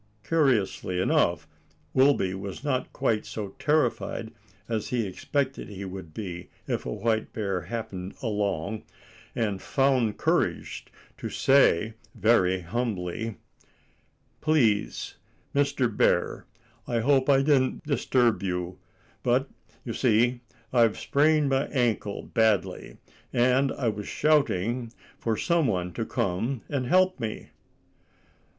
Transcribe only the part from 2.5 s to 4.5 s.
not quite so terrified